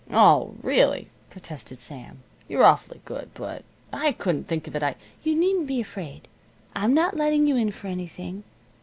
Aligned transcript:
"Oh, 0.09 0.55
really," 0.63 1.09
protested 1.29 1.77
Sam. 1.77 2.23
"You're 2.47 2.63
awfully 2.63 3.01
good, 3.05 3.29
but 3.35 3.63
I 3.93 4.13
couldn't 4.13 4.45
think 4.47 4.65
of 4.67 4.75
it. 4.75 4.81
I" 4.81 4.95
"You 5.23 5.35
needn't 5.39 5.67
be 5.67 5.79
afraid. 5.79 6.27
I'm 6.75 6.95
not 6.95 7.15
letting 7.15 7.45
you 7.45 7.55
in 7.55 7.69
for 7.69 7.85
anything. 7.85 8.43